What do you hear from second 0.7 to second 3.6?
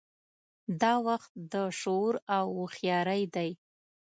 دا وخت د شعور او هوښیارۍ دی.